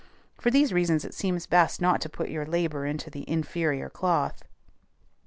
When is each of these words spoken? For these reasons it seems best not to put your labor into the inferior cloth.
For 0.39 0.49
these 0.49 0.73
reasons 0.73 1.05
it 1.05 1.13
seems 1.13 1.45
best 1.45 1.79
not 1.79 2.01
to 2.01 2.09
put 2.09 2.29
your 2.31 2.43
labor 2.43 2.87
into 2.87 3.11
the 3.11 3.23
inferior 3.29 3.87
cloth. 3.87 4.41